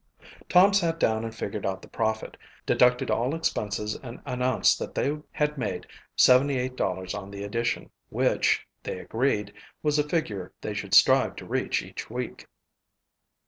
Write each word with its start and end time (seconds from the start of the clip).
Tom 0.49 0.73
sat 0.73 0.99
down 0.99 1.23
and 1.23 1.35
figured 1.35 1.63
out 1.63 1.83
the 1.83 1.87
profit, 1.87 2.35
deducted 2.65 3.11
all 3.11 3.35
expenses, 3.35 3.93
and 4.01 4.19
announced 4.25 4.79
that 4.79 4.95
they 4.95 5.15
had 5.31 5.59
made 5.59 5.85
$78 6.17 7.13
on 7.13 7.29
the 7.29 7.43
edition, 7.43 7.91
which, 8.09 8.65
they 8.81 8.97
agreed, 8.97 9.53
was 9.83 9.99
a 9.99 10.09
figure 10.09 10.53
they 10.61 10.73
should 10.73 10.95
strive 10.95 11.35
to 11.35 11.45
reach 11.45 11.83
each 11.83 12.09
week. 12.09 12.47